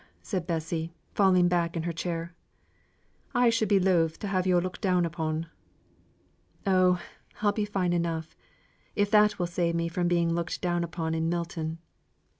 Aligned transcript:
said 0.23 0.47
Bessy, 0.47 0.95
falling 1.13 1.47
back 1.47 1.77
in 1.77 1.83
her 1.83 1.93
chair. 1.93 2.33
"I 3.35 3.51
should 3.51 3.69
be 3.69 3.79
loth 3.79 4.17
to 4.21 4.27
have 4.29 4.47
yo' 4.47 4.57
looked 4.57 4.81
down 4.81 5.05
upon." 5.05 5.45
"Oh! 6.65 6.99
I'll 7.43 7.51
be 7.51 7.65
fine 7.65 7.93
enough, 7.93 8.35
if 8.95 9.11
that 9.11 9.37
will 9.37 9.45
save 9.45 9.75
me 9.75 9.87
from 9.87 10.07
being 10.07 10.33
looked 10.33 10.59
down 10.59 10.83
upon 10.83 11.13
in 11.13 11.29
Milton." 11.29 11.77